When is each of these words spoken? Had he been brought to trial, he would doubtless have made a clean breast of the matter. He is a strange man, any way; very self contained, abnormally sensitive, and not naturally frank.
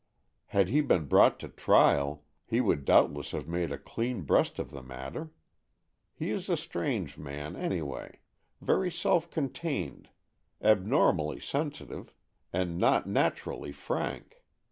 Had 0.47 0.69
he 0.69 0.81
been 0.81 1.05
brought 1.05 1.39
to 1.41 1.47
trial, 1.47 2.25
he 2.47 2.59
would 2.59 2.85
doubtless 2.85 3.29
have 3.33 3.47
made 3.47 3.71
a 3.71 3.77
clean 3.77 4.21
breast 4.21 4.57
of 4.57 4.71
the 4.71 4.81
matter. 4.81 5.29
He 6.15 6.31
is 6.31 6.49
a 6.49 6.57
strange 6.57 7.19
man, 7.19 7.55
any 7.55 7.83
way; 7.83 8.21
very 8.61 8.89
self 8.89 9.29
contained, 9.29 10.09
abnormally 10.59 11.39
sensitive, 11.39 12.15
and 12.51 12.79
not 12.79 13.05
naturally 13.07 13.71
frank. 13.71 14.41